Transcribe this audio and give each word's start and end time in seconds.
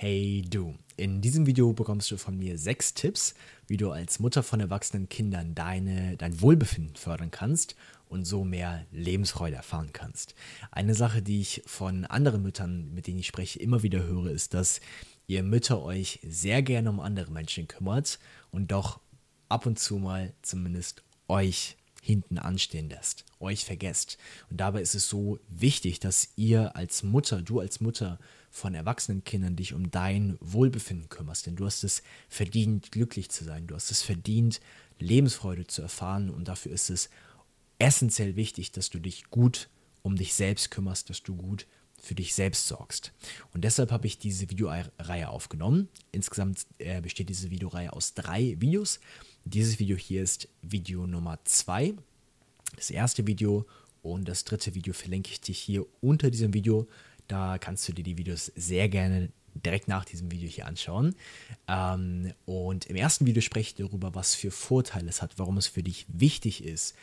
Hey 0.00 0.44
du, 0.48 0.76
in 0.96 1.22
diesem 1.22 1.46
Video 1.46 1.72
bekommst 1.72 2.08
du 2.12 2.18
von 2.18 2.38
mir 2.38 2.56
sechs 2.56 2.94
Tipps, 2.94 3.34
wie 3.66 3.76
du 3.76 3.90
als 3.90 4.20
Mutter 4.20 4.44
von 4.44 4.60
erwachsenen 4.60 5.08
Kindern 5.08 5.56
deine, 5.56 6.16
dein 6.16 6.40
Wohlbefinden 6.40 6.94
fördern 6.94 7.32
kannst 7.32 7.74
und 8.08 8.24
so 8.24 8.44
mehr 8.44 8.86
Lebensfreude 8.92 9.56
erfahren 9.56 9.92
kannst. 9.92 10.36
Eine 10.70 10.94
Sache, 10.94 11.20
die 11.20 11.40
ich 11.40 11.64
von 11.66 12.04
anderen 12.04 12.42
Müttern, 12.42 12.94
mit 12.94 13.08
denen 13.08 13.18
ich 13.18 13.26
spreche, 13.26 13.58
immer 13.58 13.82
wieder 13.82 14.04
höre, 14.04 14.30
ist, 14.30 14.54
dass 14.54 14.80
ihr 15.26 15.42
Mütter 15.42 15.82
euch 15.82 16.20
sehr 16.22 16.62
gerne 16.62 16.90
um 16.90 17.00
andere 17.00 17.32
Menschen 17.32 17.66
kümmert 17.66 18.20
und 18.52 18.70
doch 18.70 19.00
ab 19.48 19.66
und 19.66 19.80
zu 19.80 19.96
mal 19.96 20.32
zumindest 20.42 21.02
euch 21.26 21.76
hinten 22.02 22.38
anstehen 22.38 22.88
lässt, 22.88 23.24
euch 23.40 23.64
vergesst. 23.64 24.16
Und 24.48 24.60
dabei 24.60 24.80
ist 24.80 24.94
es 24.94 25.08
so 25.08 25.40
wichtig, 25.48 25.98
dass 25.98 26.28
ihr 26.36 26.76
als 26.76 27.02
Mutter, 27.02 27.42
du 27.42 27.58
als 27.58 27.80
Mutter 27.80 28.20
von 28.50 28.74
erwachsenen 28.74 29.24
Kindern 29.24 29.56
dich 29.56 29.74
um 29.74 29.90
dein 29.90 30.36
Wohlbefinden 30.40 31.08
kümmerst, 31.08 31.46
denn 31.46 31.56
du 31.56 31.66
hast 31.66 31.84
es 31.84 32.02
verdient, 32.28 32.92
glücklich 32.92 33.30
zu 33.30 33.44
sein, 33.44 33.66
du 33.66 33.74
hast 33.74 33.90
es 33.90 34.02
verdient, 34.02 34.60
Lebensfreude 34.98 35.66
zu 35.66 35.82
erfahren 35.82 36.30
und 36.30 36.48
dafür 36.48 36.72
ist 36.72 36.90
es 36.90 37.10
essentiell 37.78 38.36
wichtig, 38.36 38.72
dass 38.72 38.90
du 38.90 38.98
dich 38.98 39.30
gut 39.30 39.68
um 40.02 40.16
dich 40.16 40.34
selbst 40.34 40.70
kümmerst, 40.70 41.10
dass 41.10 41.22
du 41.22 41.36
gut 41.36 41.66
für 42.00 42.14
dich 42.14 42.34
selbst 42.34 42.68
sorgst. 42.68 43.12
Und 43.52 43.64
deshalb 43.64 43.90
habe 43.90 44.06
ich 44.06 44.18
diese 44.18 44.48
Videoreihe 44.50 45.28
aufgenommen. 45.28 45.88
Insgesamt 46.12 46.66
äh, 46.78 47.00
besteht 47.00 47.28
diese 47.28 47.50
Videoreihe 47.50 47.92
aus 47.92 48.14
drei 48.14 48.56
Videos. 48.60 49.00
Dieses 49.44 49.78
Video 49.78 49.96
hier 49.96 50.22
ist 50.22 50.48
Video 50.62 51.06
Nummer 51.06 51.38
zwei. 51.44 51.94
Das 52.76 52.90
erste 52.90 53.26
Video 53.26 53.66
und 54.02 54.28
das 54.28 54.44
dritte 54.44 54.74
Video 54.74 54.92
verlinke 54.92 55.30
ich 55.32 55.40
dir 55.40 55.54
hier 55.54 55.86
unter 56.00 56.30
diesem 56.30 56.54
Video. 56.54 56.86
Da 57.28 57.58
kannst 57.58 57.86
du 57.88 57.92
dir 57.92 58.02
die 58.02 58.18
Videos 58.18 58.46
sehr 58.56 58.88
gerne 58.88 59.30
direkt 59.54 59.88
nach 59.88 60.04
diesem 60.04 60.30
Video 60.30 60.48
hier 60.48 60.66
anschauen. 60.66 61.14
Ähm, 61.66 62.32
und 62.46 62.86
im 62.86 62.96
ersten 62.96 63.26
Video 63.26 63.42
spreche 63.42 63.70
ich 63.70 63.74
darüber, 63.74 64.14
was 64.14 64.34
für 64.34 64.50
Vorteile 64.50 65.08
es 65.08 65.22
hat, 65.22 65.38
warum 65.38 65.56
es 65.56 65.66
für 65.66 65.82
dich 65.82 66.06
wichtig 66.08 66.64
ist, 66.64 66.94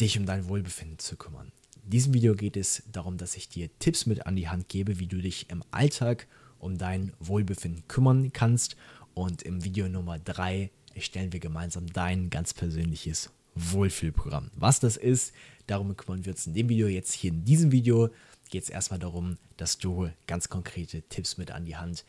dich 0.00 0.18
um 0.18 0.26
dein 0.26 0.48
Wohlbefinden 0.48 0.98
zu 0.98 1.16
kümmern. 1.16 1.52
In 1.84 1.90
diesem 1.90 2.14
Video 2.14 2.34
geht 2.34 2.56
es 2.56 2.82
darum, 2.90 3.18
dass 3.18 3.36
ich 3.36 3.48
dir 3.48 3.68
Tipps 3.78 4.06
mit 4.06 4.26
an 4.26 4.36
die 4.36 4.48
Hand 4.48 4.68
gebe, 4.68 4.98
wie 4.98 5.06
du 5.06 5.18
dich 5.18 5.50
im 5.50 5.62
Alltag 5.70 6.26
um 6.58 6.78
dein 6.78 7.12
Wohlbefinden 7.20 7.86
kümmern 7.88 8.32
kannst. 8.32 8.76
Und 9.12 9.42
im 9.42 9.64
Video 9.64 9.88
Nummer 9.88 10.18
3 10.18 10.70
erstellen 10.94 11.32
wir 11.32 11.40
gemeinsam 11.40 11.86
dein 11.92 12.30
ganz 12.30 12.54
persönliches 12.54 13.30
Wohlfühlprogramm. 13.54 14.50
Was 14.56 14.80
das 14.80 14.96
ist, 14.96 15.32
darum 15.66 15.96
kümmern 15.96 16.24
wir 16.24 16.32
uns 16.32 16.46
in 16.46 16.54
dem 16.54 16.68
Video. 16.68 16.88
Jetzt 16.88 17.12
hier 17.12 17.30
in 17.30 17.44
diesem 17.44 17.70
Video 17.70 18.10
geht 18.54 18.62
es 18.62 18.70
erstmal 18.70 19.00
darum, 19.00 19.36
dass 19.56 19.78
du 19.78 20.12
ganz 20.28 20.48
konkrete 20.48 21.02
Tipps 21.02 21.38
mit 21.38 21.50
an 21.50 21.64
die 21.64 21.74
Hand 21.74 22.04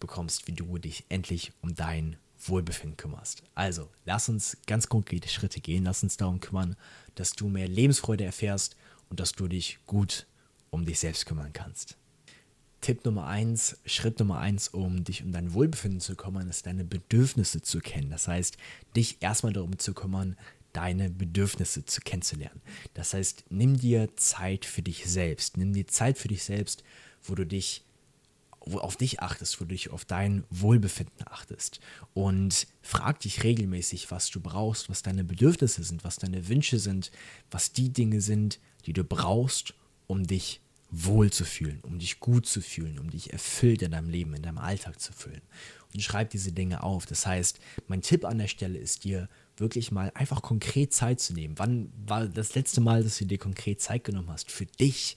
bekommst, 0.00 0.46
wie 0.46 0.52
du 0.52 0.78
dich 0.78 1.04
endlich 1.10 1.52
um 1.60 1.74
dein 1.74 2.16
Wohlbefinden 2.46 2.96
kümmerst. 2.96 3.42
Also, 3.54 3.90
lass 4.06 4.30
uns 4.30 4.56
ganz 4.66 4.88
konkrete 4.88 5.28
Schritte 5.28 5.60
gehen. 5.60 5.84
Lass 5.84 6.02
uns 6.02 6.16
darum 6.16 6.40
kümmern, 6.40 6.76
dass 7.14 7.34
du 7.34 7.46
mehr 7.50 7.68
Lebensfreude 7.68 8.24
erfährst 8.24 8.74
und 9.10 9.20
dass 9.20 9.32
du 9.32 9.48
dich 9.48 9.80
gut 9.84 10.26
um 10.70 10.86
dich 10.86 10.98
selbst 10.98 11.26
kümmern 11.26 11.52
kannst. 11.52 11.98
Tipp 12.80 13.04
Nummer 13.04 13.26
eins, 13.26 13.76
Schritt 13.84 14.18
Nummer 14.18 14.38
eins, 14.38 14.68
um 14.68 15.04
dich 15.04 15.22
um 15.22 15.30
dein 15.30 15.52
Wohlbefinden 15.52 16.00
zu 16.00 16.16
kümmern, 16.16 16.48
ist 16.48 16.64
deine 16.64 16.84
Bedürfnisse 16.84 17.60
zu 17.60 17.80
kennen. 17.80 18.08
Das 18.08 18.28
heißt, 18.28 18.56
dich 18.96 19.18
erstmal 19.20 19.52
darum 19.52 19.78
zu 19.78 19.92
kümmern, 19.92 20.38
deine 20.72 21.10
Bedürfnisse 21.10 21.84
zu 21.84 22.00
kennenzulernen. 22.00 22.60
Das 22.94 23.14
heißt, 23.14 23.44
nimm 23.50 23.78
dir 23.78 24.16
Zeit 24.16 24.64
für 24.64 24.82
dich 24.82 25.06
selbst. 25.06 25.56
Nimm 25.56 25.72
dir 25.72 25.86
Zeit 25.86 26.18
für 26.18 26.28
dich 26.28 26.42
selbst, 26.42 26.82
wo 27.22 27.34
du 27.34 27.44
dich 27.46 27.84
wo 28.64 28.78
auf 28.78 28.96
dich 28.96 29.20
achtest, 29.20 29.60
wo 29.60 29.64
du 29.64 29.70
dich 29.70 29.90
auf 29.90 30.04
dein 30.04 30.44
Wohlbefinden 30.50 31.26
achtest. 31.26 31.80
Und 32.14 32.66
frag 32.80 33.20
dich 33.20 33.42
regelmäßig, 33.42 34.10
was 34.10 34.30
du 34.30 34.40
brauchst, 34.40 34.88
was 34.88 35.02
deine 35.02 35.24
Bedürfnisse 35.24 35.82
sind, 35.82 36.04
was 36.04 36.16
deine 36.16 36.48
Wünsche 36.48 36.78
sind, 36.78 37.10
was 37.50 37.72
die 37.72 37.92
Dinge 37.92 38.20
sind, 38.20 38.60
die 38.86 38.92
du 38.92 39.04
brauchst, 39.04 39.74
um 40.06 40.26
dich 40.26 40.60
wohl 40.90 41.32
zu 41.32 41.44
fühlen, 41.44 41.80
um 41.82 41.98
dich 41.98 42.20
gut 42.20 42.46
zu 42.46 42.60
fühlen, 42.60 42.98
um 42.98 43.10
dich 43.10 43.32
erfüllt 43.32 43.82
in 43.82 43.92
deinem 43.92 44.10
Leben, 44.10 44.34
in 44.34 44.42
deinem 44.42 44.58
Alltag 44.58 45.00
zu 45.00 45.12
fühlen. 45.12 45.40
Und 45.94 46.02
schreib 46.02 46.30
diese 46.30 46.52
Dinge 46.52 46.82
auf. 46.82 47.06
Das 47.06 47.26
heißt, 47.26 47.58
mein 47.88 48.02
Tipp 48.02 48.24
an 48.24 48.38
der 48.38 48.48
Stelle 48.48 48.78
ist 48.78 49.04
dir, 49.04 49.28
wirklich 49.56 49.92
mal 49.92 50.10
einfach 50.14 50.42
konkret 50.42 50.92
Zeit 50.92 51.20
zu 51.20 51.34
nehmen. 51.34 51.58
Wann 51.58 51.92
war 52.06 52.26
das 52.26 52.54
letzte 52.54 52.80
Mal, 52.80 53.04
dass 53.04 53.18
du 53.18 53.26
dir 53.26 53.38
konkret 53.38 53.80
Zeit 53.80 54.04
genommen 54.04 54.30
hast 54.30 54.50
für 54.50 54.66
dich, 54.66 55.16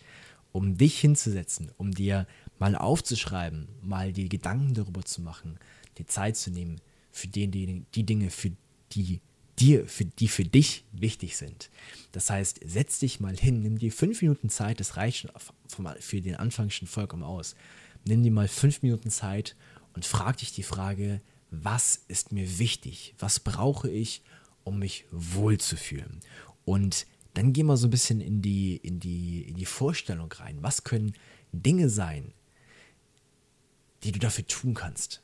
um 0.52 0.78
dich 0.78 1.00
hinzusetzen, 1.00 1.72
um 1.78 1.92
dir 1.92 2.28
mal 2.60 2.76
aufzuschreiben, 2.76 3.68
mal 3.82 4.14
die 4.14 4.30
Gedanken 4.30 4.74
darüber 4.74 5.04
zu 5.04 5.22
machen, 5.22 5.60
die 5.98 6.06
Zeit 6.06 6.38
zu 6.38 6.52
nehmen 6.52 6.80
für 7.12 7.28
die, 7.28 7.48
die, 7.48 7.86
die 7.94 8.04
Dinge, 8.04 8.30
für 8.30 8.52
die 8.92 9.22
dir, 9.60 9.88
für 9.88 10.06
die 10.06 10.28
für 10.28 10.44
dich 10.44 10.84
wichtig 10.92 11.38
sind. 11.38 11.70
Das 12.12 12.30
heißt, 12.30 12.60
setz 12.66 13.00
dich 13.00 13.20
mal 13.20 13.36
hin, 13.36 13.62
nimm 13.62 13.80
dir 13.80 13.92
fünf 13.92 14.22
Minuten 14.22 14.50
Zeit, 14.50 14.80
das 14.80 14.98
reicht 14.98 15.28
für 16.00 16.22
den 16.22 16.36
Anfang 16.36 16.70
schon 16.70 16.88
vollkommen 16.88 17.24
aus. 17.24 17.56
Nimm 18.06 18.24
dir 18.24 18.32
mal 18.32 18.48
fünf 18.48 18.82
Minuten 18.82 19.10
Zeit 19.10 19.56
und 19.94 20.06
frag 20.06 20.38
dich 20.38 20.52
die 20.52 20.64
Frage, 20.64 21.22
was 21.64 22.02
ist 22.08 22.32
mir 22.32 22.60
wichtig? 22.60 23.16
Was 23.20 23.40
brauche 23.40 23.90
ich, 23.90 24.24
um 24.64 24.80
mich 24.80 25.06
wohlzufühlen? 25.12 26.20
Und 26.66 27.06
dann 27.34 27.54
geh 27.54 27.64
mal 27.64 27.78
so 27.78 27.88
ein 27.88 27.92
bisschen 27.92 28.22
in 28.22 28.42
die, 28.42 28.78
in 28.78 29.00
die, 29.00 29.44
in 29.44 29.56
die 29.56 29.66
Vorstellung 29.66 30.32
rein. 30.32 30.58
Was 30.62 30.84
können 30.84 31.14
Dinge 31.52 31.90
sein, 31.90 32.34
die 34.04 34.12
du 34.12 34.20
dafür 34.20 34.48
tun 34.48 34.74
kannst? 34.74 35.22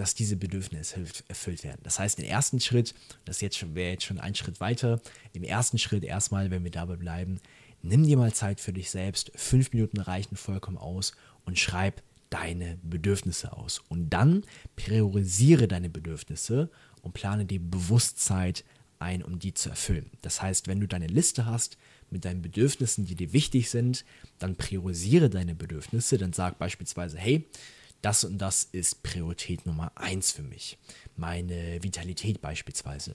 dass 0.00 0.14
diese 0.14 0.36
Bedürfnisse 0.36 1.04
erfüllt 1.28 1.62
werden. 1.62 1.80
Das 1.82 1.98
heißt, 1.98 2.16
den 2.16 2.24
ersten 2.24 2.58
Schritt, 2.58 2.94
das 3.26 3.42
jetzt 3.42 3.74
wäre 3.74 3.90
jetzt 3.90 4.04
schon 4.04 4.18
ein 4.18 4.34
Schritt 4.34 4.58
weiter, 4.58 4.98
im 5.34 5.42
ersten 5.42 5.76
Schritt 5.76 6.04
erstmal, 6.04 6.50
wenn 6.50 6.64
wir 6.64 6.70
dabei 6.70 6.96
bleiben, 6.96 7.38
nimm 7.82 8.04
dir 8.04 8.16
mal 8.16 8.32
Zeit 8.32 8.60
für 8.60 8.72
dich 8.72 8.90
selbst, 8.90 9.30
fünf 9.34 9.74
Minuten 9.74 10.00
reichen 10.00 10.36
vollkommen 10.36 10.78
aus 10.78 11.12
und 11.44 11.58
schreib 11.58 12.02
deine 12.30 12.78
Bedürfnisse 12.82 13.52
aus. 13.52 13.82
Und 13.88 14.10
dann 14.10 14.44
priorisiere 14.76 15.68
deine 15.68 15.90
Bedürfnisse 15.90 16.70
und 17.02 17.12
plane 17.12 17.44
dir 17.44 17.60
Bewusstsein 17.60 18.54
ein, 18.98 19.22
um 19.24 19.38
die 19.38 19.54
zu 19.54 19.70
erfüllen. 19.70 20.10
Das 20.22 20.40
heißt, 20.40 20.68
wenn 20.68 20.80
du 20.80 20.86
deine 20.86 21.06
Liste 21.06 21.46
hast 21.46 21.76
mit 22.10 22.24
deinen 22.24 22.42
Bedürfnissen, 22.42 23.06
die 23.06 23.14
dir 23.14 23.32
wichtig 23.32 23.70
sind, 23.70 24.04
dann 24.38 24.56
priorisiere 24.56 25.30
deine 25.30 25.54
Bedürfnisse, 25.54 26.18
dann 26.18 26.32
sag 26.32 26.58
beispielsweise, 26.58 27.18
hey, 27.18 27.46
das 28.02 28.24
und 28.24 28.38
das 28.38 28.64
ist 28.64 29.02
Priorität 29.02 29.66
Nummer 29.66 29.92
eins 29.94 30.32
für 30.32 30.42
mich. 30.42 30.78
Meine 31.16 31.82
Vitalität 31.82 32.40
beispielsweise. 32.40 33.14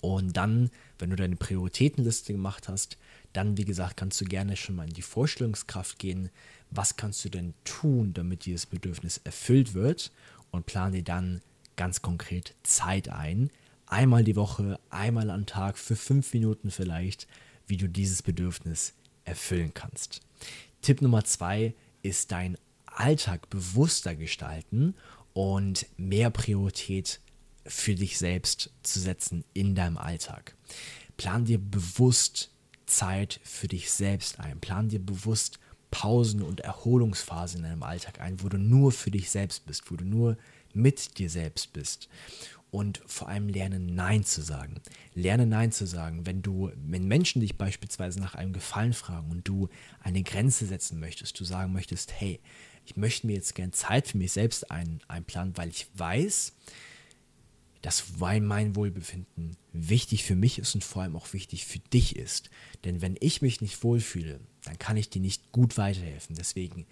Und 0.00 0.36
dann, 0.36 0.70
wenn 0.98 1.10
du 1.10 1.16
deine 1.16 1.36
Prioritätenliste 1.36 2.32
gemacht 2.32 2.68
hast, 2.68 2.96
dann, 3.32 3.56
wie 3.56 3.64
gesagt, 3.64 3.96
kannst 3.96 4.20
du 4.20 4.24
gerne 4.24 4.56
schon 4.56 4.76
mal 4.76 4.88
in 4.88 4.94
die 4.94 5.02
Vorstellungskraft 5.02 5.98
gehen. 5.98 6.30
Was 6.70 6.96
kannst 6.96 7.24
du 7.24 7.28
denn 7.28 7.54
tun, 7.64 8.12
damit 8.12 8.44
dieses 8.44 8.66
Bedürfnis 8.66 9.18
erfüllt 9.24 9.74
wird? 9.74 10.12
Und 10.50 10.66
plan 10.66 10.92
dir 10.92 11.04
dann 11.04 11.42
ganz 11.76 12.02
konkret 12.02 12.54
Zeit 12.62 13.08
ein. 13.08 13.50
Einmal 13.86 14.24
die 14.24 14.36
Woche, 14.36 14.78
einmal 14.90 15.30
am 15.30 15.46
Tag, 15.46 15.78
für 15.78 15.96
fünf 15.96 16.32
Minuten 16.34 16.70
vielleicht, 16.70 17.28
wie 17.66 17.76
du 17.76 17.88
dieses 17.88 18.22
Bedürfnis 18.22 18.94
erfüllen 19.24 19.72
kannst. 19.74 20.20
Tipp 20.82 21.02
Nummer 21.02 21.24
zwei 21.24 21.74
ist 22.02 22.32
dein 22.32 22.56
Alltag 22.86 23.48
bewusster 23.50 24.16
gestalten 24.16 24.94
und 25.32 25.86
mehr 25.96 26.30
Priorität 26.30 27.20
für 27.64 27.94
dich 27.94 28.18
selbst 28.18 28.70
zu 28.82 28.98
setzen 28.98 29.44
in 29.54 29.74
deinem 29.74 29.98
Alltag. 29.98 30.54
Plan 31.16 31.44
dir 31.44 31.58
bewusst 31.58 32.50
Zeit 32.90 33.40
für 33.42 33.68
dich 33.68 33.90
selbst 33.90 34.40
ein. 34.40 34.60
Plan 34.60 34.88
dir 34.88 35.00
bewusst 35.00 35.58
Pausen 35.90 36.42
und 36.42 36.60
Erholungsphasen 36.60 37.58
in 37.58 37.64
deinem 37.64 37.82
Alltag 37.82 38.20
ein, 38.20 38.42
wo 38.42 38.48
du 38.48 38.58
nur 38.58 38.92
für 38.92 39.10
dich 39.10 39.30
selbst 39.30 39.66
bist, 39.66 39.90
wo 39.90 39.96
du 39.96 40.04
nur 40.04 40.36
mit 40.72 41.18
dir 41.18 41.30
selbst 41.30 41.72
bist 41.72 42.08
und 42.70 43.00
vor 43.06 43.28
allem 43.28 43.48
lernen, 43.48 43.94
Nein 43.94 44.24
zu 44.24 44.42
sagen. 44.42 44.80
Lerne 45.14 45.46
Nein 45.46 45.72
zu 45.72 45.86
sagen, 45.86 46.26
wenn 46.26 46.42
du, 46.42 46.70
wenn 46.76 47.08
Menschen 47.08 47.40
dich 47.40 47.58
beispielsweise 47.58 48.20
nach 48.20 48.34
einem 48.34 48.52
Gefallen 48.52 48.92
fragen 48.92 49.30
und 49.30 49.46
du 49.46 49.68
eine 50.00 50.22
Grenze 50.22 50.66
setzen 50.66 51.00
möchtest, 51.00 51.38
du 51.40 51.44
sagen 51.44 51.72
möchtest, 51.72 52.12
hey, 52.12 52.40
ich 52.86 52.96
möchte 52.96 53.26
mir 53.26 53.34
jetzt 53.34 53.54
gern 53.54 53.72
Zeit 53.72 54.08
für 54.08 54.18
mich 54.18 54.32
selbst 54.32 54.70
ein, 54.70 55.00
einplanen, 55.08 55.56
weil 55.56 55.68
ich 55.68 55.88
weiß, 55.94 56.52
dass 57.82 58.04
mein 58.18 58.76
Wohlbefinden 58.76 59.56
wichtig 59.72 60.24
für 60.24 60.36
mich 60.36 60.58
ist 60.58 60.74
und 60.74 60.84
vor 60.84 61.02
allem 61.02 61.16
auch 61.16 61.32
wichtig 61.32 61.64
für 61.64 61.78
dich 61.78 62.16
ist. 62.16 62.50
Denn 62.84 63.00
wenn 63.00 63.16
ich 63.20 63.42
mich 63.42 63.60
nicht 63.60 63.82
wohlfühle, 63.82 64.40
dann 64.64 64.78
kann 64.78 64.96
ich 64.96 65.08
dir 65.08 65.20
nicht 65.20 65.52
gut 65.52 65.78
weiterhelfen. 65.78 66.36
Deswegen, 66.36 66.86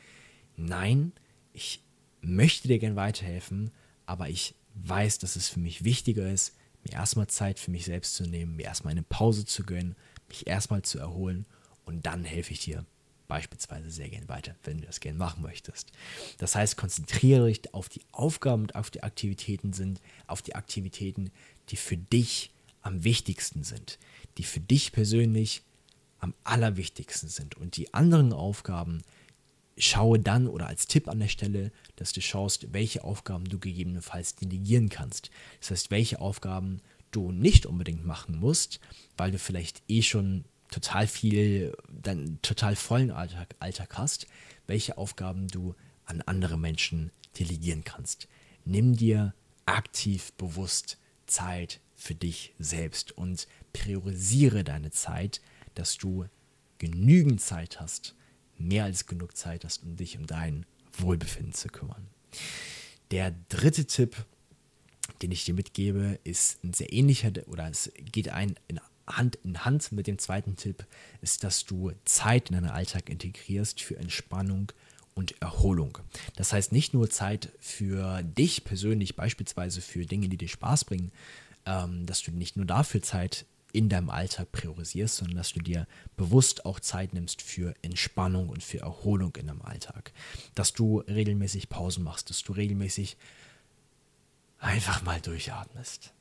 nein, 0.56 1.12
ich 1.52 1.82
möchte 2.20 2.68
dir 2.68 2.78
gern 2.78 2.96
weiterhelfen, 2.96 3.70
aber 4.06 4.28
ich 4.28 4.54
weiß, 4.74 5.18
dass 5.18 5.36
es 5.36 5.48
für 5.48 5.60
mich 5.60 5.84
wichtiger 5.84 6.30
ist, 6.30 6.54
mir 6.84 6.92
erstmal 6.92 7.26
Zeit 7.26 7.58
für 7.58 7.70
mich 7.70 7.84
selbst 7.84 8.14
zu 8.14 8.24
nehmen, 8.24 8.56
mir 8.56 8.64
erstmal 8.66 8.92
eine 8.92 9.02
Pause 9.02 9.44
zu 9.44 9.64
gönnen, 9.64 9.96
mich 10.28 10.46
erstmal 10.46 10.82
zu 10.82 10.98
erholen 10.98 11.44
und 11.84 12.06
dann 12.06 12.24
helfe 12.24 12.52
ich 12.52 12.60
dir 12.60 12.86
beispielsweise 13.28 13.90
sehr 13.90 14.08
gern 14.08 14.28
weiter, 14.28 14.56
wenn 14.64 14.80
du 14.80 14.86
das 14.86 15.00
gern 15.00 15.16
machen 15.16 15.42
möchtest. 15.42 15.92
Das 16.38 16.54
heißt, 16.54 16.76
konzentriere 16.76 17.46
dich 17.46 17.72
auf 17.74 17.88
die 17.88 18.00
Aufgaben 18.10 18.62
und 18.62 18.74
auf 18.74 18.90
die 18.90 19.02
Aktivitäten 19.02 19.72
sind, 19.72 20.00
auf 20.26 20.42
die 20.42 20.54
Aktivitäten, 20.54 21.30
die 21.68 21.76
für 21.76 21.96
dich 21.96 22.50
am 22.82 23.04
wichtigsten 23.04 23.62
sind, 23.62 23.98
die 24.38 24.44
für 24.44 24.60
dich 24.60 24.92
persönlich 24.92 25.62
am 26.18 26.34
allerwichtigsten 26.42 27.28
sind. 27.28 27.56
Und 27.56 27.76
die 27.76 27.92
anderen 27.94 28.32
Aufgaben 28.32 29.02
schaue 29.76 30.18
dann 30.18 30.48
oder 30.48 30.66
als 30.66 30.86
Tipp 30.86 31.08
an 31.08 31.20
der 31.20 31.28
Stelle, 31.28 31.70
dass 31.96 32.12
du 32.12 32.20
schaust, 32.20 32.72
welche 32.72 33.04
Aufgaben 33.04 33.44
du 33.44 33.58
gegebenenfalls 33.58 34.34
delegieren 34.34 34.88
kannst. 34.88 35.30
Das 35.60 35.70
heißt, 35.70 35.90
welche 35.90 36.20
Aufgaben 36.20 36.80
du 37.10 37.30
nicht 37.32 37.66
unbedingt 37.66 38.04
machen 38.04 38.38
musst, 38.38 38.80
weil 39.16 39.30
du 39.30 39.38
vielleicht 39.38 39.82
eh 39.88 40.02
schon 40.02 40.44
total 40.70 41.06
viel, 41.06 41.74
deinen 41.88 42.40
total 42.42 42.76
vollen 42.76 43.10
Alltag, 43.10 43.54
Alltag 43.58 43.96
hast, 43.96 44.26
welche 44.66 44.98
Aufgaben 44.98 45.48
du 45.48 45.74
an 46.04 46.22
andere 46.22 46.58
Menschen 46.58 47.10
delegieren 47.38 47.84
kannst. 47.84 48.28
Nimm 48.64 48.96
dir 48.96 49.34
aktiv 49.66 50.32
bewusst 50.34 50.98
Zeit 51.26 51.80
für 51.94 52.14
dich 52.14 52.54
selbst 52.58 53.12
und 53.12 53.46
priorisiere 53.72 54.64
deine 54.64 54.90
Zeit, 54.90 55.40
dass 55.74 55.96
du 55.96 56.26
genügend 56.78 57.40
Zeit 57.40 57.80
hast, 57.80 58.14
mehr 58.56 58.84
als 58.84 59.06
genug 59.06 59.36
Zeit 59.36 59.64
hast, 59.64 59.82
um 59.82 59.96
dich 59.96 60.16
um 60.16 60.26
dein 60.26 60.64
Wohlbefinden 60.96 61.52
zu 61.52 61.68
kümmern. 61.68 62.08
Der 63.10 63.34
dritte 63.48 63.86
Tipp, 63.86 64.24
den 65.22 65.32
ich 65.32 65.44
dir 65.44 65.54
mitgebe, 65.54 66.18
ist 66.24 66.62
ein 66.62 66.72
sehr 66.72 66.92
ähnlicher 66.92 67.32
oder 67.46 67.68
es 67.68 67.92
geht 68.12 68.28
ein 68.28 68.54
in 68.68 68.78
Hand 69.16 69.36
in 69.44 69.64
Hand 69.64 69.92
mit 69.92 70.06
dem 70.06 70.18
zweiten 70.18 70.56
Tipp, 70.56 70.86
ist, 71.20 71.44
dass 71.44 71.64
du 71.64 71.92
Zeit 72.04 72.50
in 72.50 72.56
deinen 72.56 72.70
Alltag 72.70 73.08
integrierst 73.08 73.80
für 73.80 73.96
Entspannung 73.96 74.72
und 75.14 75.40
Erholung. 75.42 75.98
Das 76.36 76.52
heißt 76.52 76.72
nicht 76.72 76.94
nur 76.94 77.10
Zeit 77.10 77.50
für 77.58 78.22
dich 78.22 78.64
persönlich, 78.64 79.16
beispielsweise 79.16 79.80
für 79.80 80.06
Dinge, 80.06 80.28
die 80.28 80.36
dir 80.36 80.48
Spaß 80.48 80.84
bringen, 80.84 81.10
ähm, 81.66 82.06
dass 82.06 82.22
du 82.22 82.30
nicht 82.30 82.56
nur 82.56 82.66
dafür 82.66 83.02
Zeit 83.02 83.44
in 83.72 83.88
deinem 83.88 84.10
Alltag 84.10 84.50
priorisierst, 84.52 85.16
sondern 85.16 85.36
dass 85.36 85.52
du 85.52 85.60
dir 85.60 85.86
bewusst 86.16 86.64
auch 86.64 86.80
Zeit 86.80 87.12
nimmst 87.12 87.42
für 87.42 87.74
Entspannung 87.82 88.48
und 88.48 88.62
für 88.62 88.78
Erholung 88.78 89.36
in 89.36 89.48
deinem 89.48 89.62
Alltag. 89.62 90.12
Dass 90.54 90.72
du 90.72 91.00
regelmäßig 91.00 91.68
Pausen 91.68 92.04
machst, 92.04 92.30
dass 92.30 92.42
du 92.42 92.52
regelmäßig 92.52 93.16
einfach 94.58 95.02
mal 95.02 95.20
durchatmest. 95.20 96.12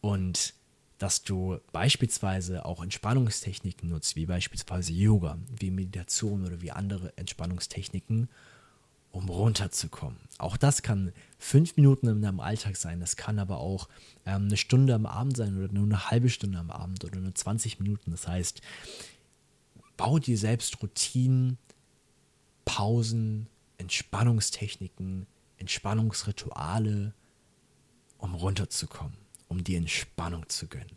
Und 0.00 0.54
dass 1.02 1.24
du 1.24 1.58
beispielsweise 1.72 2.64
auch 2.64 2.80
Entspannungstechniken 2.80 3.88
nutzt, 3.88 4.14
wie 4.14 4.26
beispielsweise 4.26 4.92
Yoga, 4.92 5.36
wie 5.50 5.72
Meditation 5.72 6.46
oder 6.46 6.62
wie 6.62 6.70
andere 6.70 7.12
Entspannungstechniken, 7.16 8.28
um 9.10 9.28
runterzukommen. 9.28 10.20
Auch 10.38 10.56
das 10.56 10.82
kann 10.82 11.12
fünf 11.40 11.76
Minuten 11.76 12.06
in 12.06 12.22
deinem 12.22 12.38
Alltag 12.38 12.76
sein, 12.76 13.00
das 13.00 13.16
kann 13.16 13.40
aber 13.40 13.58
auch 13.58 13.88
ähm, 14.26 14.44
eine 14.44 14.56
Stunde 14.56 14.94
am 14.94 15.04
Abend 15.04 15.36
sein 15.36 15.58
oder 15.58 15.72
nur 15.72 15.86
eine 15.86 16.08
halbe 16.08 16.30
Stunde 16.30 16.60
am 16.60 16.70
Abend 16.70 17.04
oder 17.04 17.18
nur 17.18 17.34
20 17.34 17.80
Minuten. 17.80 18.12
Das 18.12 18.28
heißt, 18.28 18.60
bau 19.96 20.20
dir 20.20 20.38
selbst 20.38 20.80
Routinen, 20.84 21.58
Pausen, 22.64 23.48
Entspannungstechniken, 23.76 25.26
Entspannungsrituale, 25.56 27.12
um 28.18 28.36
runterzukommen 28.36 29.21
um 29.52 29.62
dir 29.62 29.76
Entspannung 29.76 30.48
zu 30.48 30.66
gönnen, 30.66 30.96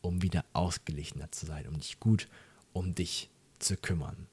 um 0.00 0.22
wieder 0.22 0.44
ausgeglichener 0.52 1.32
zu 1.32 1.44
sein, 1.44 1.66
um 1.66 1.76
dich 1.76 1.98
gut 1.98 2.28
um 2.72 2.94
dich 2.94 3.30
zu 3.58 3.76
kümmern. 3.76 4.28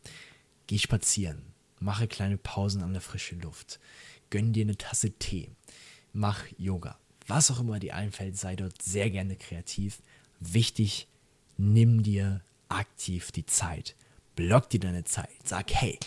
Geh 0.68 0.78
spazieren, 0.78 1.42
mache 1.80 2.08
kleine 2.08 2.38
Pausen 2.38 2.84
an 2.84 2.94
der 2.94 3.02
frischen 3.02 3.42
Luft, 3.42 3.80
gönn 4.30 4.54
dir 4.54 4.64
eine 4.66 4.78
Tasse 4.78 5.10
Tee, 5.14 5.50
mach 6.12 6.46
Yoga, 6.60 7.00
was 7.26 7.50
auch 7.50 7.62
immer 7.62 7.80
dir 7.80 7.96
einfällt, 7.96 8.38
sei 8.38 8.56
dort 8.56 8.80
sehr 8.80 9.10
gerne 9.10 9.38
kreativ. 9.38 10.04
Wichtig, 10.40 11.08
nimm 11.58 12.04
dir 12.04 12.42
aktiv 12.70 13.32
die 13.32 13.48
Zeit, 13.48 13.96
block 14.36 14.70
dir 14.70 14.82
deine 14.82 15.04
Zeit, 15.04 15.32
sag 15.46 15.74
hey, 15.74 15.98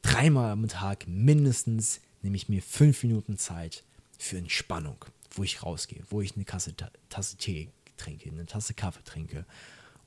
dreimal 0.00 0.50
am 0.50 0.66
Tag 0.66 1.06
mindestens 1.06 2.00
nehme 2.22 2.36
ich 2.36 2.48
mir 2.48 2.62
fünf 2.62 3.02
Minuten 3.02 3.36
Zeit 3.36 3.84
für 4.18 4.38
Entspannung 4.38 5.04
wo 5.36 5.44
ich 5.44 5.62
rausgehe, 5.62 6.02
wo 6.08 6.20
ich 6.20 6.34
eine 6.34 6.44
Kasse, 6.44 6.74
Tasse 7.08 7.36
Tee 7.36 7.70
trinke, 7.96 8.30
eine 8.30 8.46
Tasse 8.46 8.74
Kaffee 8.74 9.04
trinke 9.04 9.46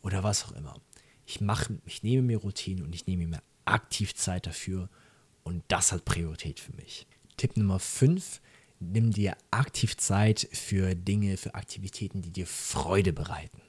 oder 0.02 0.24
was 0.24 0.46
auch 0.46 0.52
immer. 0.54 0.76
Ich 1.26 1.42
mache, 1.42 1.80
ich 1.86 2.04
nehme 2.04 2.24
mir 2.24 2.38
Routinen 2.38 2.84
und 2.84 2.94
ich 2.94 3.08
nehme 3.08 3.28
mir 3.28 3.42
aktiv 3.66 4.16
Zeit 4.16 4.48
dafür 4.48 4.90
und 5.44 5.64
das 5.68 5.92
hat 5.92 6.06
Priorität 6.06 6.60
für 6.60 6.74
mich. 6.76 7.08
Tipp 7.38 7.56
Nummer 7.56 7.80
5, 7.80 8.42
nimm 8.80 9.12
dir 9.12 9.38
aktiv 9.52 9.98
Zeit 9.98 10.48
für 10.52 10.96
Dinge, 10.96 11.38
für 11.38 11.56
Aktivitäten, 11.56 12.22
die 12.22 12.32
dir 12.32 12.48
Freude 12.48 13.14
bereiten. 13.14 13.62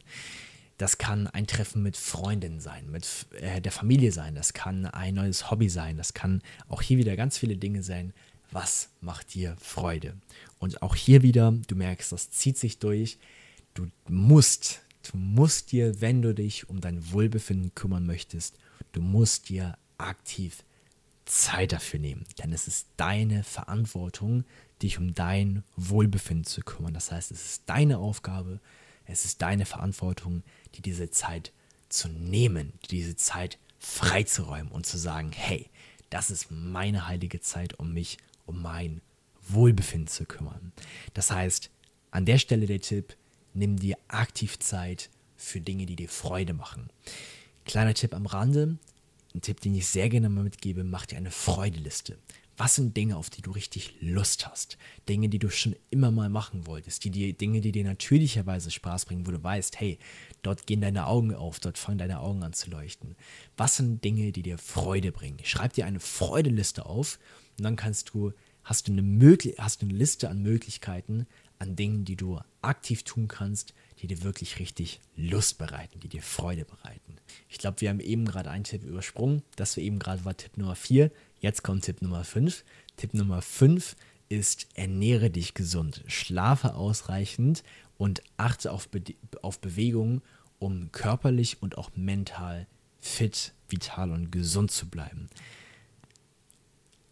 Das 0.78 0.96
kann 0.96 1.26
ein 1.26 1.46
Treffen 1.46 1.82
mit 1.82 1.98
Freundinnen 1.98 2.60
sein, 2.60 2.90
mit 2.90 3.26
äh, 3.38 3.60
der 3.60 3.70
Familie 3.70 4.12
sein, 4.12 4.34
das 4.34 4.54
kann 4.54 4.86
ein 4.86 5.14
neues 5.14 5.50
Hobby 5.50 5.68
sein, 5.68 5.98
das 5.98 6.14
kann 6.14 6.42
auch 6.68 6.80
hier 6.80 6.96
wieder 6.96 7.16
ganz 7.16 7.36
viele 7.36 7.58
Dinge 7.58 7.82
sein, 7.82 8.14
was 8.50 8.88
macht 9.00 9.34
dir 9.34 9.56
Freude? 9.60 10.16
Und 10.58 10.82
auch 10.82 10.94
hier 10.94 11.22
wieder, 11.22 11.52
du 11.66 11.74
merkst, 11.74 12.12
das 12.12 12.30
zieht 12.30 12.58
sich 12.58 12.78
durch. 12.78 13.18
Du 13.74 13.88
musst, 14.08 14.80
du 15.10 15.16
musst 15.16 15.72
dir, 15.72 16.00
wenn 16.00 16.22
du 16.22 16.34
dich 16.34 16.68
um 16.68 16.80
dein 16.80 17.12
Wohlbefinden 17.12 17.74
kümmern 17.74 18.06
möchtest, 18.06 18.56
du 18.92 19.00
musst 19.00 19.48
dir 19.48 19.76
aktiv 19.98 20.64
Zeit 21.24 21.72
dafür 21.72 22.00
nehmen. 22.00 22.24
Denn 22.38 22.52
es 22.52 22.66
ist 22.66 22.86
deine 22.96 23.44
Verantwortung, 23.44 24.44
dich 24.82 24.98
um 24.98 25.14
dein 25.14 25.62
Wohlbefinden 25.76 26.44
zu 26.44 26.62
kümmern. 26.62 26.94
Das 26.94 27.12
heißt, 27.12 27.30
es 27.30 27.44
ist 27.44 27.62
deine 27.66 27.98
Aufgabe, 27.98 28.60
es 29.06 29.24
ist 29.24 29.42
deine 29.42 29.66
Verantwortung, 29.66 30.42
dir 30.74 30.82
diese 30.82 31.10
Zeit 31.10 31.52
zu 31.88 32.08
nehmen, 32.08 32.72
diese 32.90 33.16
Zeit 33.16 33.58
freizuräumen 33.78 34.70
und 34.70 34.86
zu 34.86 34.98
sagen, 34.98 35.32
hey, 35.32 35.68
das 36.10 36.30
ist 36.30 36.50
meine 36.50 37.06
heilige 37.06 37.40
Zeit, 37.40 37.78
um 37.78 37.92
mich 37.92 38.18
um 38.50 38.60
mein 38.62 39.00
Wohlbefinden 39.48 40.08
zu 40.08 40.26
kümmern. 40.26 40.72
Das 41.14 41.30
heißt, 41.30 41.70
an 42.10 42.26
der 42.26 42.38
Stelle 42.38 42.66
der 42.66 42.80
Tipp, 42.80 43.16
nimm 43.54 43.76
dir 43.76 43.96
aktiv 44.08 44.58
Zeit 44.58 45.10
für 45.36 45.60
Dinge, 45.60 45.86
die 45.86 45.96
dir 45.96 46.08
Freude 46.08 46.52
machen. 46.52 46.90
Kleiner 47.64 47.94
Tipp 47.94 48.14
am 48.14 48.26
Rande, 48.26 48.76
ein 49.34 49.40
Tipp, 49.40 49.60
den 49.60 49.74
ich 49.74 49.86
sehr 49.86 50.08
gerne 50.08 50.28
mal 50.28 50.44
mitgebe, 50.44 50.84
mach 50.84 51.06
dir 51.06 51.16
eine 51.16 51.30
Freudeliste. 51.30 52.18
Was 52.60 52.74
sind 52.74 52.94
Dinge, 52.94 53.16
auf 53.16 53.30
die 53.30 53.40
du 53.40 53.52
richtig 53.52 53.94
Lust 54.02 54.46
hast? 54.46 54.76
Dinge, 55.08 55.30
die 55.30 55.38
du 55.38 55.48
schon 55.48 55.74
immer 55.88 56.10
mal 56.10 56.28
machen 56.28 56.66
wolltest, 56.66 57.02
die 57.04 57.10
dir, 57.10 57.32
Dinge, 57.32 57.62
die 57.62 57.72
dir 57.72 57.84
natürlicherweise 57.84 58.70
Spaß 58.70 59.06
bringen, 59.06 59.26
wo 59.26 59.30
du 59.30 59.42
weißt, 59.42 59.80
hey, 59.80 59.98
dort 60.42 60.66
gehen 60.66 60.82
deine 60.82 61.06
Augen 61.06 61.34
auf, 61.34 61.58
dort 61.58 61.78
fangen 61.78 61.96
deine 61.96 62.20
Augen 62.20 62.42
an 62.42 62.52
zu 62.52 62.68
leuchten. 62.68 63.16
Was 63.56 63.76
sind 63.76 64.04
Dinge, 64.04 64.30
die 64.32 64.42
dir 64.42 64.58
Freude 64.58 65.10
bringen? 65.10 65.38
Schreib 65.42 65.72
dir 65.72 65.86
eine 65.86 66.00
Freudeliste 66.00 66.84
auf 66.84 67.18
und 67.56 67.64
dann 67.64 67.76
kannst 67.76 68.10
du, 68.10 68.34
hast 68.62 68.88
du 68.88 68.92
eine, 68.92 69.00
Möglich 69.00 69.54
hast 69.56 69.80
eine 69.80 69.94
Liste 69.94 70.28
an 70.28 70.42
Möglichkeiten, 70.42 71.26
an 71.58 71.76
Dingen, 71.76 72.04
die 72.04 72.16
du 72.16 72.40
aktiv 72.60 73.04
tun 73.04 73.26
kannst, 73.26 73.72
die 74.00 74.06
dir 74.06 74.22
wirklich 74.22 74.58
richtig 74.58 75.00
Lust 75.16 75.56
bereiten, 75.56 76.00
die 76.00 76.08
dir 76.08 76.22
Freude 76.22 76.66
bereiten. 76.66 77.16
Ich 77.48 77.56
glaube, 77.56 77.80
wir 77.80 77.88
haben 77.88 78.00
eben 78.00 78.26
gerade 78.26 78.50
einen 78.50 78.64
Tipp 78.64 78.82
übersprungen. 78.84 79.42
Das 79.56 79.78
war 79.78 79.84
eben 79.84 79.98
gerade 79.98 80.24
war 80.24 80.36
Tipp 80.36 80.56
Nummer 80.56 80.74
4. 80.74 81.10
Jetzt 81.40 81.62
kommt 81.62 81.84
Tipp 81.84 82.00
Nummer 82.02 82.24
5. 82.24 82.64
Tipp 82.96 83.14
Nummer 83.14 83.42
5 83.42 83.96
ist, 84.28 84.68
ernähre 84.74 85.30
dich 85.30 85.54
gesund, 85.54 86.04
schlafe 86.06 86.74
ausreichend 86.74 87.64
und 87.98 88.22
achte 88.36 88.70
auf, 88.72 88.88
Be 88.88 89.02
auf 89.42 89.60
Bewegung, 89.60 90.22
um 90.58 90.92
körperlich 90.92 91.60
und 91.62 91.76
auch 91.76 91.90
mental 91.96 92.66
fit, 93.00 93.52
vital 93.68 94.12
und 94.12 94.30
gesund 94.30 94.70
zu 94.70 94.88
bleiben 94.88 95.28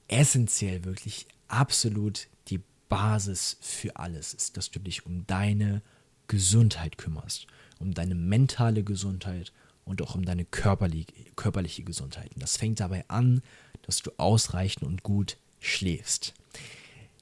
essentiell, 0.08 0.84
wirklich 0.84 1.26
absolut 1.46 2.28
die 2.48 2.62
Basis 2.88 3.58
für 3.60 3.96
alles 3.96 4.34
ist, 4.34 4.56
dass 4.56 4.70
du 4.70 4.80
dich 4.80 5.06
um 5.06 5.26
deine 5.26 5.82
Gesundheit 6.26 6.98
kümmerst, 6.98 7.46
um 7.78 7.94
deine 7.94 8.14
mentale 8.14 8.82
Gesundheit 8.82 9.52
und 9.88 10.02
auch 10.02 10.14
um 10.14 10.24
deine 10.24 10.44
körperliche, 10.44 11.82
Gesundheit. 11.82 12.30
Und 12.34 12.42
das 12.42 12.56
fängt 12.56 12.80
dabei 12.80 13.04
an, 13.08 13.42
dass 13.82 14.02
du 14.02 14.10
ausreichend 14.18 14.84
und 14.84 15.02
gut 15.02 15.38
schläfst. 15.60 16.34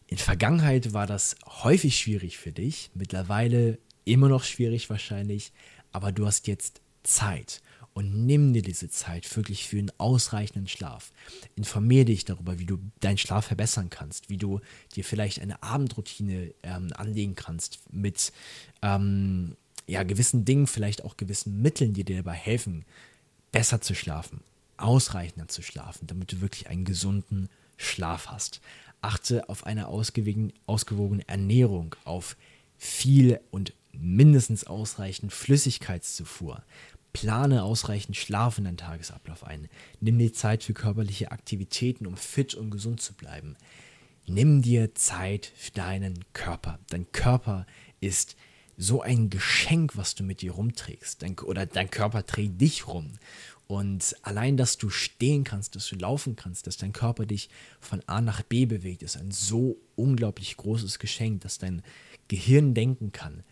In 0.09 0.19
Vergangenheit 0.19 0.93
war 0.93 1.07
das 1.07 1.37
häufig 1.47 1.97
schwierig 1.97 2.39
für 2.39 2.53
dich, 2.53 2.91
mittlerweile 2.95 3.79
immer 4.05 4.29
noch 4.29 4.45
schwierig 4.45 4.91
wahrscheinlich, 4.91 5.53
aber 5.93 6.13
du 6.13 6.27
hast 6.27 6.47
jetzt 6.47 6.81
Zeit 7.03 7.63
und 7.93 8.27
nimm 8.27 8.53
dir 8.53 8.63
diese 8.63 8.91
Zeit 8.91 9.35
wirklich 9.37 9.67
für 9.67 9.79
einen 9.79 9.93
ausreichenden 9.97 10.69
Schlaf. 10.69 11.13
Informier 11.57 12.05
dich 12.05 12.25
darüber, 12.25 12.59
wie 12.59 12.67
du 12.67 12.79
deinen 13.01 13.17
Schlaf 13.17 13.47
verbessern 13.47 13.91
kannst, 13.91 14.29
wie 14.29 14.37
du 14.37 14.61
dir 14.95 15.03
vielleicht 15.03 15.41
eine 15.41 15.63
Abendroutine 15.63 16.53
ähm, 16.63 16.93
anlegen 16.95 17.37
kannst 17.37 17.81
mit 17.91 18.33
ähm, 18.83 19.57
ja, 19.87 20.03
gewissen 20.03 20.45
Dingen, 20.45 20.67
vielleicht 20.67 21.05
auch 21.05 21.17
gewissen 21.17 21.63
Mitteln, 21.63 21.93
die 21.93 22.05
dir 22.05 22.17
dabei 22.17 22.35
helfen, 22.35 22.85
besser 23.53 23.81
zu 23.81 23.95
schlafen, 23.95 24.41
ausreichend 24.77 25.51
zu 25.51 25.63
schlafen, 25.63 26.07
damit 26.07 26.33
du 26.33 26.41
wirklich 26.41 26.69
einen 26.69 26.85
gesunden 26.85 27.49
Schlaf 27.77 28.29
hast. 28.29 28.61
Achte 29.01 29.49
auf 29.49 29.65
eine 29.65 29.89
ausgewogene 29.89 31.29
Ernährung, 31.29 31.95
auf 32.05 32.37
viel 32.77 33.41
und 33.51 33.73
mindestens 33.93 34.65
ausreichend 34.65 35.33
Flüssigkeitszufuhr. 35.33 36.63
Plane 37.13 37.63
ausreichend 37.63 38.17
Schlaf 38.17 38.59
in 38.59 38.65
deinen 38.65 38.77
Tagesablauf 38.77 39.45
ein. 39.45 39.69
Nimm 40.01 40.19
dir 40.19 40.35
Zeit 40.35 40.65
für 40.65 40.75
körperliche 40.75 41.31
Aktivitäten, 41.31 42.07
um 42.07 42.17
fit 42.17 42.55
und 42.55 42.71
gesund 42.71 43.01
zu 43.01 43.15
bleiben. 43.15 43.57
Nimm 44.27 44.61
dir 44.61 44.95
Zeit 44.95 45.51
für 45.57 45.71
deinen 45.71 46.25
Körper. 46.35 46.79
Dein 46.91 47.11
Körper 47.13 47.67
ist 48.01 48.37
so 48.77 49.03
ein 49.03 49.31
Geschenk, 49.31 49.97
was 49.97 50.15
du 50.15 50.23
mit 50.23 50.43
dir 50.43 50.53
rumträgst. 50.53 51.23
Dein, 51.23 51.39
oder 51.39 51.67
dein 51.67 51.91
Körper 51.91 52.27
trägt 52.27 52.61
dich 52.61 52.87
rum. 52.87 53.13
Und 53.67 54.15
allein, 54.23 54.57
dass 54.57 54.79
du 54.79 54.91
stehen 54.91 55.43
kannst, 55.43 55.75
dass 55.75 55.89
du 55.89 55.97
laufen 55.97 56.37
kannst, 56.37 56.67
dass 56.67 56.77
dein 56.77 56.93
Körper 56.93 57.27
dich 57.27 57.49
von 57.81 58.01
A 58.07 58.21
nach 58.21 58.43
B 58.43 58.65
bewegt, 58.67 59.03
ist 59.03 59.17
ein 59.17 59.33
so 59.33 59.77
unglaublich 59.97 60.57
großes 60.57 60.99
Geschenk, 60.99 61.41
dass 61.41 61.59
dein 61.59 61.83
Gehirn 62.29 62.75
denken 62.75 63.11
kann. 63.11 63.43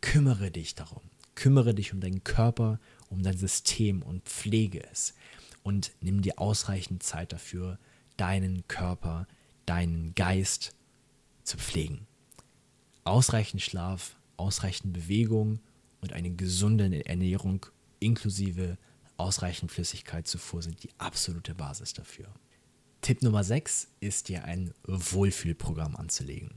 Kümmere 0.00 0.50
dich 0.50 0.74
darum. 0.74 1.02
Kümmere 1.34 1.74
dich 1.74 1.92
um 1.92 2.00
deinen 2.00 2.24
Körper, 2.24 2.80
um 3.08 3.22
dein 3.22 3.38
System 3.38 4.02
und 4.02 4.24
pflege 4.24 4.82
es. 4.90 5.14
Und 5.62 5.92
nimm 6.00 6.22
dir 6.22 6.40
ausreichend 6.40 7.04
Zeit 7.04 7.32
dafür, 7.32 7.78
deinen 8.16 8.66
Körper, 8.66 9.28
deinen 9.64 10.14
Geist 10.16 10.74
zu 11.44 11.56
pflegen. 11.56 12.06
Ausreichend 13.04 13.62
Schlaf, 13.62 14.16
ausreichend 14.42 14.92
Bewegung 14.92 15.60
und 16.00 16.12
eine 16.12 16.30
gesunde 16.30 17.06
Ernährung 17.06 17.64
inklusive 18.00 18.76
ausreichend 19.16 19.70
Flüssigkeitszufuhr 19.70 20.62
sind 20.62 20.82
die 20.82 20.90
absolute 20.98 21.54
Basis 21.54 21.92
dafür. 21.92 22.26
Tipp 23.02 23.22
Nummer 23.22 23.44
6 23.44 23.88
ist 24.00 24.28
dir 24.28 24.44
ein 24.44 24.74
Wohlfühlprogramm 24.84 25.94
anzulegen. 25.94 26.50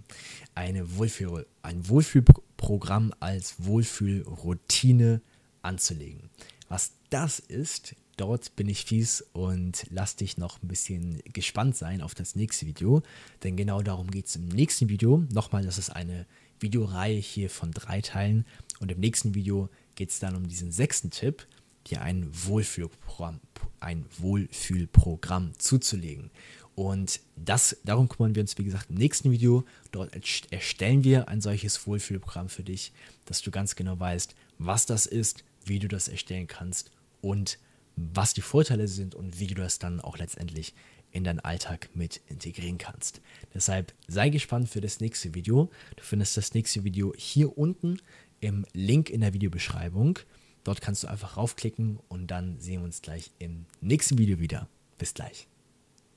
Eine 0.55 0.97
Wohlfühl, 0.97 1.45
ein 1.61 1.87
Wohlfühlprogramm 1.87 3.13
als 3.19 3.55
Wohlfühlroutine 3.59 5.21
anzulegen. 5.61 6.29
Was 6.67 6.93
das 7.11 7.37
ist, 7.37 7.95
dort 8.17 8.55
bin 8.55 8.67
ich 8.67 8.85
fies 8.85 9.21
und 9.33 9.85
lass 9.89 10.15
dich 10.15 10.37
noch 10.37 10.61
ein 10.61 10.67
bisschen 10.67 11.21
gespannt 11.33 11.75
sein 11.75 12.01
auf 12.01 12.15
das 12.15 12.35
nächste 12.35 12.65
Video, 12.65 13.03
denn 13.43 13.55
genau 13.55 13.81
darum 13.81 14.09
geht 14.09 14.27
es 14.27 14.35
im 14.35 14.47
nächsten 14.47 14.89
Video. 14.89 15.23
Nochmal, 15.31 15.63
das 15.63 15.77
ist 15.77 15.91
eine 15.91 16.25
Videoreihe 16.59 17.17
hier 17.17 17.49
von 17.49 17.71
drei 17.71 18.01
Teilen 18.01 18.45
und 18.79 18.91
im 18.91 18.99
nächsten 18.99 19.35
Video 19.35 19.69
geht 19.95 20.09
es 20.09 20.19
dann 20.19 20.35
um 20.35 20.47
diesen 20.47 20.71
sechsten 20.71 21.09
Tipp, 21.11 21.47
dir 21.87 22.01
ein 22.01 22.27
Wohlfühlprogramm, 22.31 23.39
ein 23.79 24.05
Wohlfühlprogramm 24.17 25.53
zuzulegen. 25.57 26.31
Und 26.75 27.21
das, 27.37 27.77
darum 27.85 28.09
kümmern 28.09 28.35
wir 28.35 28.41
uns, 28.41 28.57
wie 28.57 28.65
gesagt, 28.65 28.89
im 28.89 28.97
nächsten 28.97 29.31
Video. 29.31 29.63
Dort 29.91 30.13
erstellen 30.51 31.05
wir 31.05 31.29
ein 31.29 31.39
solches 31.39 31.87
Wohlfühlprogramm 31.87 32.49
für 32.49 32.63
dich, 32.63 32.91
dass 33.23 33.41
du 33.41 33.49
ganz 33.49 33.75
genau 33.75 33.97
weißt, 33.97 34.35
was 34.57 34.85
das 34.85 35.05
ist, 35.05 35.45
wie 35.63 35.79
du 35.79 35.87
das 35.87 36.09
erstellen 36.09 36.47
kannst 36.47 36.91
und 37.21 37.59
was 37.95 38.33
die 38.33 38.41
Vorteile 38.41 38.89
sind 38.89 39.15
und 39.15 39.39
wie 39.39 39.47
du 39.47 39.55
das 39.55 39.79
dann 39.79 40.01
auch 40.01 40.17
letztendlich 40.17 40.73
in 41.15 41.23
deinen 41.23 41.39
Alltag 41.39 41.89
mit 41.93 42.19
integrieren 42.27 42.77
kannst. 42.77 43.21
Deshalb 43.53 43.93
sei 44.07 44.29
gespannt 44.29 44.69
für 44.69 44.81
das 44.81 44.99
nächste 44.99 45.33
Video. 45.33 45.71
Du 45.95 46.03
findest 46.03 46.35
das 46.35 46.53
nächste 46.53 46.83
Video 46.83 47.13
hier 47.15 47.57
unten 47.57 48.01
im 48.41 48.65
Link 48.73 49.09
in 49.09 49.21
der 49.21 49.33
Videobeschreibung. 49.33 50.19
Dort 50.65 50.81
kannst 50.81 51.03
du 51.03 51.07
einfach 51.07 51.37
raufklicken 51.37 51.99
und 52.09 52.27
dann 52.27 52.59
sehen 52.59 52.81
wir 52.81 52.85
uns 52.85 53.01
gleich 53.01 53.31
im 53.39 53.65
nächsten 53.79 54.17
Video 54.17 54.39
wieder. 54.39 54.67
Bis 54.97 55.13
gleich. 55.13 55.47